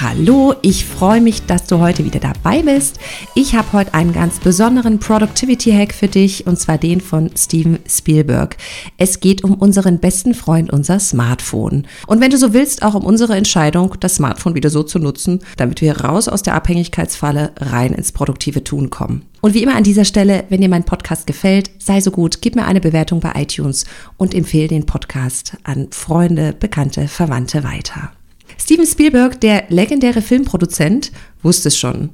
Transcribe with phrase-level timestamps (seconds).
[0.00, 3.00] Hallo, ich freue mich, dass du heute wieder dabei bist.
[3.34, 8.56] Ich habe heute einen ganz besonderen Productivity-Hack für dich und zwar den von Steven Spielberg.
[8.96, 11.88] Es geht um unseren besten Freund, unser Smartphone.
[12.06, 15.40] Und wenn du so willst, auch um unsere Entscheidung, das Smartphone wieder so zu nutzen,
[15.56, 19.22] damit wir raus aus der Abhängigkeitsfalle rein ins produktive Tun kommen.
[19.40, 22.54] Und wie immer an dieser Stelle, wenn dir mein Podcast gefällt, sei so gut, gib
[22.54, 23.84] mir eine Bewertung bei iTunes
[24.16, 28.12] und empfehle den Podcast an Freunde, Bekannte, Verwandte weiter.
[28.60, 31.12] Steven Spielberg, der legendäre Filmproduzent,
[31.42, 32.10] wusste es schon.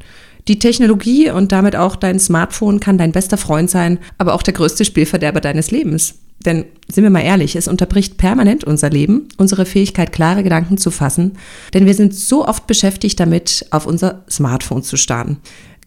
[0.46, 4.52] Die Technologie und damit auch dein Smartphone kann dein bester Freund sein, aber auch der
[4.52, 6.16] größte Spielverderber deines Lebens.
[6.44, 10.90] Denn sind wir mal ehrlich, es unterbricht permanent unser Leben, unsere Fähigkeit, klare Gedanken zu
[10.90, 11.32] fassen,
[11.72, 15.38] denn wir sind so oft beschäftigt damit, auf unser Smartphone zu starren.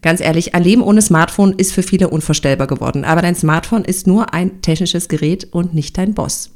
[0.02, 4.06] Ganz ehrlich, ein Leben ohne Smartphone ist für viele unvorstellbar geworden, aber dein Smartphone ist
[4.06, 6.50] nur ein technisches Gerät und nicht dein Boss.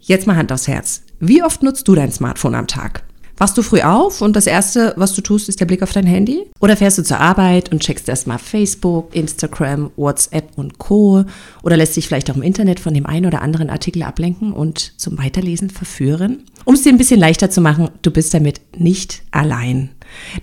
[0.00, 1.02] Jetzt mal Hand aufs Herz.
[1.18, 3.02] Wie oft nutzt du dein Smartphone am Tag?
[3.38, 6.06] Wachst du früh auf und das Erste, was du tust, ist der Blick auf dein
[6.06, 6.42] Handy?
[6.58, 11.24] Oder fährst du zur Arbeit und checkst erstmal Facebook, Instagram, WhatsApp und Co.
[11.62, 14.92] Oder lässt sich vielleicht auch im Internet von dem einen oder anderen Artikel ablenken und
[14.96, 16.42] zum Weiterlesen verführen?
[16.64, 19.90] Um es dir ein bisschen leichter zu machen, du bist damit nicht allein.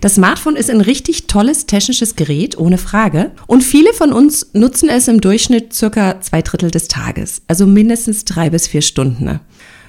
[0.00, 3.32] Das Smartphone ist ein richtig tolles technisches Gerät, ohne Frage.
[3.46, 8.24] Und viele von uns nutzen es im Durchschnitt circa zwei Drittel des Tages, also mindestens
[8.24, 9.40] drei bis vier Stunden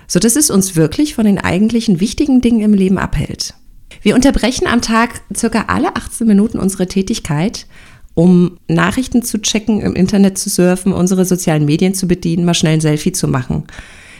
[0.07, 3.53] so dass es uns wirklich von den eigentlichen wichtigen Dingen im Leben abhält.
[4.01, 7.67] Wir unterbrechen am Tag circa alle 18 Minuten unsere Tätigkeit,
[8.13, 12.73] um Nachrichten zu checken, im Internet zu surfen, unsere sozialen Medien zu bedienen, mal schnell
[12.73, 13.65] ein Selfie zu machen.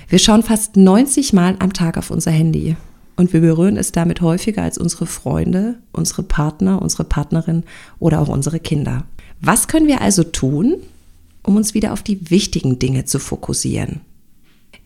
[0.10, 2.76] Wir schauen fast 90 Mal am Tag auf unser Handy
[3.16, 7.64] und wir berühren es damit häufiger als unsere Freunde, unsere Partner, unsere Partnerin
[8.00, 9.06] oder auch unsere Kinder.
[9.42, 10.76] Was können wir also tun,
[11.44, 14.02] um uns wieder auf die wichtigen Dinge zu fokussieren?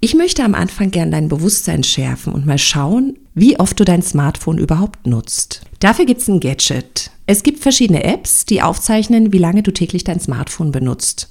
[0.03, 4.01] Ich möchte am Anfang gern dein Bewusstsein schärfen und mal schauen, wie oft du dein
[4.01, 5.61] Smartphone überhaupt nutzt.
[5.79, 7.11] Dafür gibt es ein Gadget.
[7.27, 11.29] Es gibt verschiedene Apps, die aufzeichnen, wie lange du täglich dein Smartphone benutzt.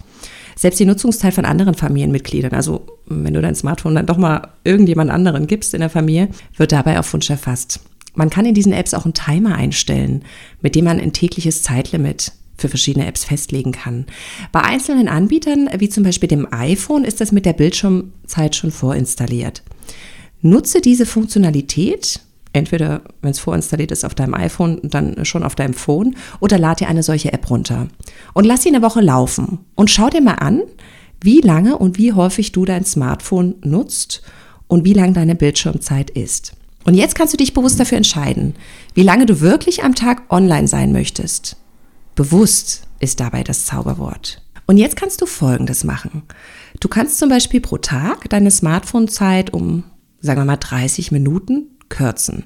[0.54, 5.10] Selbst die Nutzungsteil von anderen Familienmitgliedern, also wenn du dein Smartphone dann doch mal irgendjemand
[5.10, 7.80] anderen gibst in der Familie, wird dabei auf Wunsch erfasst.
[8.14, 10.22] Man kann in diesen Apps auch einen Timer einstellen,
[10.62, 14.06] mit dem man ein tägliches Zeitlimit für verschiedene Apps festlegen kann.
[14.52, 19.62] Bei einzelnen Anbietern, wie zum Beispiel dem iPhone, ist das mit der Bildschirmzeit schon vorinstalliert.
[20.42, 22.20] Nutze diese Funktionalität,
[22.52, 26.80] entweder wenn es vorinstalliert ist auf deinem iPhone, dann schon auf deinem Phone, oder lad
[26.80, 27.88] dir eine solche App runter.
[28.34, 30.62] Und lass sie eine Woche laufen und schau dir mal an,
[31.22, 34.22] wie lange und wie häufig du dein Smartphone nutzt
[34.68, 36.52] und wie lang deine Bildschirmzeit ist.
[36.84, 38.54] Und jetzt kannst du dich bewusst dafür entscheiden,
[38.94, 41.56] wie lange du wirklich am Tag online sein möchtest.
[42.14, 44.42] Bewusst ist dabei das Zauberwort.
[44.66, 46.22] Und jetzt kannst du Folgendes machen.
[46.78, 49.84] Du kannst zum Beispiel pro Tag deine Smartphone-Zeit um,
[50.20, 52.44] sagen wir mal, 30 Minuten kürzen.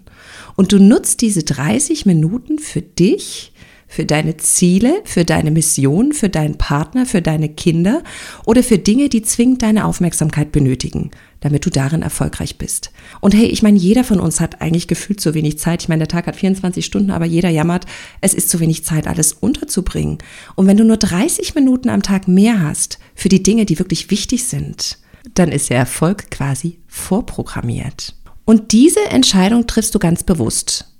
[0.56, 3.52] Und du nutzt diese 30 Minuten für dich,
[3.86, 8.02] für deine Ziele, für deine Mission, für deinen Partner, für deine Kinder
[8.44, 12.90] oder für Dinge, die zwingend deine Aufmerksamkeit benötigen, damit du darin erfolgreich bist.
[13.20, 15.82] Und hey, ich meine, jeder von uns hat eigentlich gefühlt zu wenig Zeit.
[15.82, 17.86] Ich meine, der Tag hat 24 Stunden, aber jeder jammert,
[18.20, 20.18] es ist zu wenig Zeit, alles unterzubringen.
[20.54, 24.10] Und wenn du nur 30 Minuten am Tag mehr hast für die Dinge, die wirklich
[24.10, 24.98] wichtig sind,
[25.34, 28.14] dann ist der Erfolg quasi vorprogrammiert.
[28.44, 30.93] Und diese Entscheidung triffst du ganz bewusst.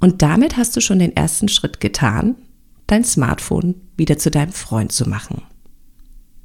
[0.00, 2.34] Und damit hast du schon den ersten Schritt getan,
[2.86, 5.42] dein Smartphone wieder zu deinem Freund zu machen.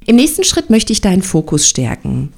[0.06, 2.32] Im nächsten Schritt möchte ich deinen Fokus stärken.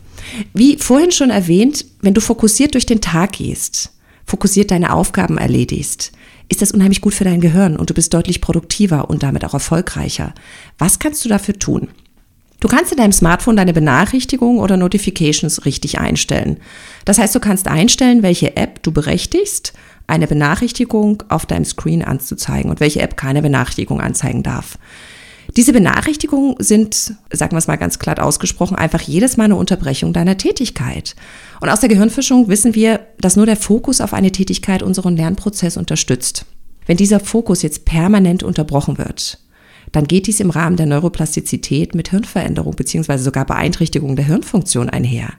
[0.54, 3.92] Wie vorhin schon erwähnt, wenn du fokussiert durch den Tag gehst,
[4.24, 6.12] fokussiert deine Aufgaben erledigst,
[6.48, 9.52] ist das unheimlich gut für dein Gehirn und du bist deutlich produktiver und damit auch
[9.52, 10.34] erfolgreicher.
[10.78, 11.88] Was kannst du dafür tun?
[12.60, 16.58] Du kannst in deinem Smartphone deine Benachrichtigungen oder Notifications richtig einstellen.
[17.04, 19.74] Das heißt, du kannst einstellen, welche App du berechtigst,
[20.08, 24.78] eine Benachrichtigung auf deinem Screen anzuzeigen und welche App keine Benachrichtigung anzeigen darf.
[25.56, 30.12] Diese Benachrichtigungen sind, sagen wir es mal ganz glatt ausgesprochen, einfach jedes Mal eine Unterbrechung
[30.12, 31.14] deiner Tätigkeit.
[31.60, 35.76] Und aus der Gehirnforschung wissen wir, dass nur der Fokus auf eine Tätigkeit unseren Lernprozess
[35.76, 36.44] unterstützt.
[36.86, 39.38] Wenn dieser Fokus jetzt permanent unterbrochen wird,
[39.92, 43.18] dann geht dies im Rahmen der Neuroplastizität mit Hirnveränderung bzw.
[43.18, 45.32] sogar Beeinträchtigung der Hirnfunktion einher.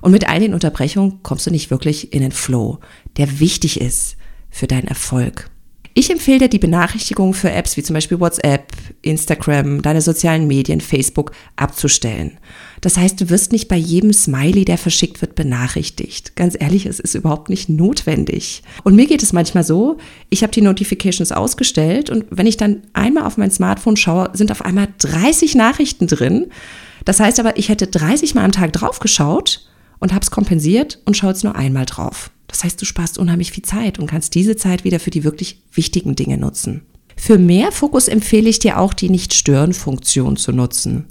[0.00, 2.78] Und mit all den Unterbrechungen kommst du nicht wirklich in den Flow,
[3.16, 4.16] der wichtig ist
[4.50, 5.50] für deinen Erfolg.
[5.98, 8.70] Ich empfehle dir, die Benachrichtigungen für Apps wie zum Beispiel WhatsApp,
[9.02, 12.38] Instagram, deine sozialen Medien, Facebook abzustellen.
[12.80, 16.36] Das heißt, du wirst nicht bei jedem Smiley, der verschickt wird, benachrichtigt.
[16.36, 18.62] Ganz ehrlich, es ist überhaupt nicht notwendig.
[18.84, 19.98] Und mir geht es manchmal so,
[20.30, 24.52] ich habe die Notifications ausgestellt und wenn ich dann einmal auf mein Smartphone schaue, sind
[24.52, 26.46] auf einmal 30 Nachrichten drin.
[27.06, 29.68] Das heißt aber, ich hätte 30 Mal am Tag drauf geschaut
[29.98, 32.30] und habe es kompensiert und schaue jetzt nur einmal drauf.
[32.48, 35.62] Das heißt, du sparst unheimlich viel Zeit und kannst diese Zeit wieder für die wirklich
[35.72, 36.82] wichtigen Dinge nutzen.
[37.16, 41.06] Für mehr Fokus empfehle ich dir auch die Nicht-Stören-Funktion zu nutzen.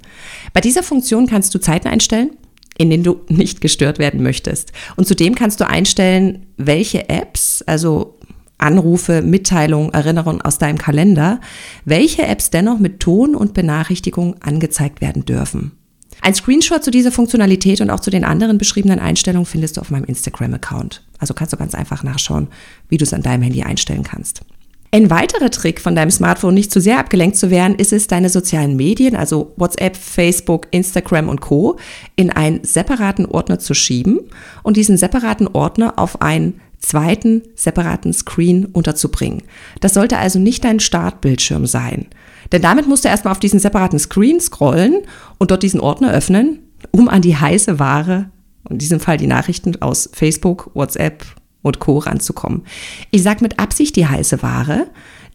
[0.52, 2.30] Bei dieser Funktion kannst du Zeiten einstellen,
[2.78, 4.72] in denen du nicht gestört werden möchtest.
[4.96, 8.18] Und zudem kannst du einstellen, welche Apps, also
[8.56, 11.40] Anrufe, Mitteilungen, Erinnerungen aus deinem Kalender,
[11.84, 15.72] welche Apps dennoch mit Ton und Benachrichtigung angezeigt werden dürfen.
[16.20, 19.90] Ein Screenshot zu dieser Funktionalität und auch zu den anderen beschriebenen Einstellungen findest du auf
[19.90, 21.04] meinem Instagram-Account.
[21.18, 22.48] Also kannst du ganz einfach nachschauen,
[22.88, 24.42] wie du es an deinem Handy einstellen kannst.
[24.90, 28.30] Ein weiterer Trick von deinem Smartphone, nicht zu sehr abgelenkt zu werden, ist es, deine
[28.30, 31.78] sozialen Medien, also WhatsApp, Facebook, Instagram und Co.,
[32.16, 34.20] in einen separaten Ordner zu schieben
[34.62, 39.42] und diesen separaten Ordner auf einen zweiten separaten Screen unterzubringen.
[39.80, 42.06] Das sollte also nicht dein Startbildschirm sein.
[42.52, 45.02] Denn damit musst du erstmal auf diesen separaten Screen scrollen
[45.38, 46.60] und dort diesen Ordner öffnen,
[46.90, 48.30] um an die heiße Ware,
[48.70, 51.24] in diesem Fall die Nachrichten aus Facebook, WhatsApp
[51.62, 51.98] und Co.
[51.98, 52.62] ranzukommen.
[53.10, 54.86] Ich sage mit Absicht die heiße Ware,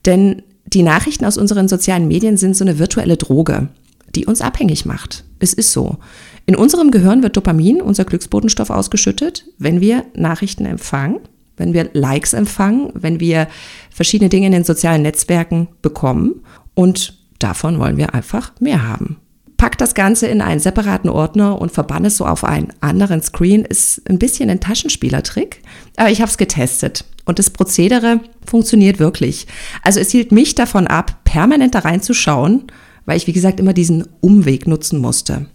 [0.06, 3.70] denn die Nachrichten aus unseren sozialen Medien sind so eine virtuelle Droge,
[4.16, 5.24] die uns abhängig macht.
[5.40, 5.98] Es ist so.
[6.46, 11.20] In unserem Gehirn wird Dopamin, unser Glücksbotenstoff, ausgeschüttet, wenn wir Nachrichten empfangen,
[11.58, 13.48] wenn wir Likes empfangen, wenn wir
[13.90, 16.44] verschiedene Dinge in den sozialen Netzwerken bekommen.
[16.74, 19.18] Und davon wollen wir einfach mehr haben.
[19.58, 23.64] Pack das Ganze in einen separaten Ordner und verbann es so auf einen anderen Screen.
[23.64, 25.62] Ist ein bisschen ein Taschenspielertrick,
[25.96, 29.48] aber ich habe es getestet und das Prozedere funktioniert wirklich.
[29.82, 32.64] Also es hielt mich davon ab, permanent da reinzuschauen,
[33.06, 35.46] weil ich, wie gesagt, immer diesen Umweg nutzen musste.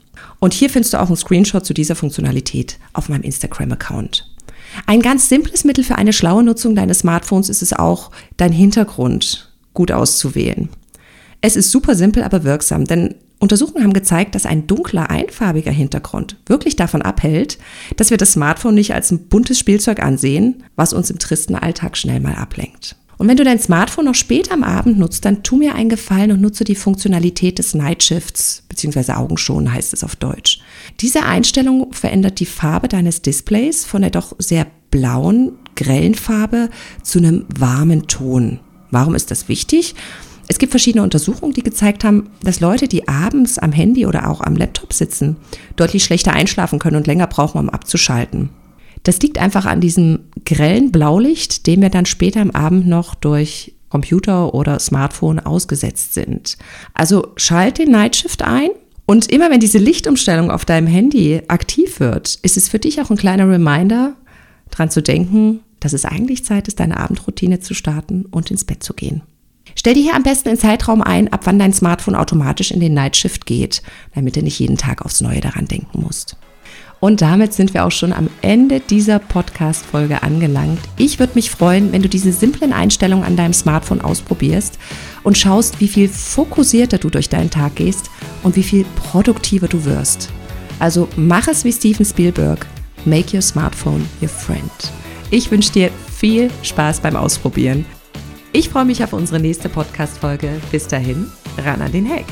[0.40, 4.28] Und hier findest du auch einen Screenshot zu dieser Funktionalität auf meinem Instagram-Account.
[4.86, 9.52] Ein ganz simples Mittel für eine schlaue Nutzung deines Smartphones ist es auch, dein Hintergrund
[9.74, 10.68] gut auszuwählen.
[11.40, 16.36] Es ist super simpel, aber wirksam, denn Untersuchungen haben gezeigt, dass ein dunkler, einfarbiger Hintergrund
[16.46, 17.58] wirklich davon abhält,
[17.96, 21.96] dass wir das Smartphone nicht als ein buntes Spielzeug ansehen, was uns im tristen Alltag
[21.96, 22.96] schnell mal ablenkt.
[23.18, 26.30] Und wenn du dein Smartphone noch spät am Abend nutzt, dann tu mir einen Gefallen
[26.30, 30.60] und nutze die Funktionalität des Night Shifts, beziehungsweise Augenschonen heißt es auf Deutsch.
[31.00, 36.70] Diese Einstellung verändert die Farbe deines Displays von der doch sehr blauen, grellen Farbe
[37.02, 38.60] zu einem warmen Ton.
[38.90, 39.96] Warum ist das wichtig?
[40.46, 44.40] Es gibt verschiedene Untersuchungen, die gezeigt haben, dass Leute, die abends am Handy oder auch
[44.40, 45.36] am Laptop sitzen,
[45.76, 48.48] deutlich schlechter einschlafen können und länger brauchen, um abzuschalten.
[49.02, 53.74] Das liegt einfach an diesem grellen Blaulicht, dem wir dann später am Abend noch durch
[53.88, 56.58] Computer oder Smartphone ausgesetzt sind.
[56.94, 58.70] Also schalt den Nightshift ein
[59.06, 63.10] und immer wenn diese Lichtumstellung auf deinem Handy aktiv wird, ist es für dich auch
[63.10, 64.14] ein kleiner Reminder,
[64.70, 68.82] dran zu denken, dass es eigentlich Zeit ist, deine Abendroutine zu starten und ins Bett
[68.82, 69.22] zu gehen.
[69.74, 72.94] Stell dir hier am besten einen Zeitraum ein, ab wann dein Smartphone automatisch in den
[72.94, 73.82] Nightshift geht,
[74.14, 76.36] damit du nicht jeden Tag aufs Neue daran denken musst.
[77.00, 80.80] Und damit sind wir auch schon am Ende dieser Podcast-Folge angelangt.
[80.96, 84.78] Ich würde mich freuen, wenn du diese simplen Einstellungen an deinem Smartphone ausprobierst
[85.22, 88.10] und schaust, wie viel fokussierter du durch deinen Tag gehst
[88.42, 90.30] und wie viel produktiver du wirst.
[90.80, 92.66] Also mach es wie Steven Spielberg.
[93.04, 94.70] Make your smartphone your friend.
[95.30, 97.84] Ich wünsche dir viel Spaß beim Ausprobieren.
[98.52, 100.60] Ich freue mich auf unsere nächste Podcast-Folge.
[100.72, 101.26] Bis dahin,
[101.58, 102.24] ran an den Hack.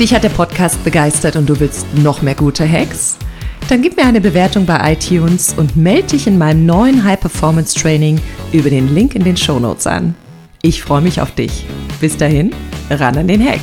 [0.00, 3.16] Dich hat der Podcast begeistert und du willst noch mehr gute Hacks?
[3.68, 7.78] Dann gib mir eine Bewertung bei iTunes und melde dich in meinem neuen High Performance
[7.78, 8.20] Training
[8.52, 10.16] über den Link in den Show Notes an.
[10.62, 11.64] Ich freue mich auf dich.
[12.00, 12.52] Bis dahin,
[12.90, 13.60] ran an den Hack.